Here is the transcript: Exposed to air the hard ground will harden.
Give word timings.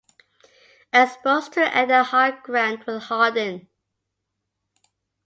Exposed 0.91 1.53
to 1.53 1.77
air 1.77 1.85
the 1.85 2.03
hard 2.05 2.41
ground 2.41 2.85
will 2.85 2.99
harden. 2.99 3.67